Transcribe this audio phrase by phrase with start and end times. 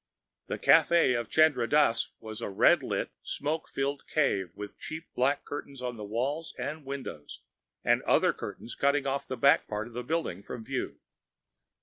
[0.47, 5.45] The café of Chandra Dass was a red lit, smoke filled cave with cheap black
[5.45, 7.41] curtains on the walls and windows,
[7.83, 10.99] and other curtains cutting off the back part of the building from view.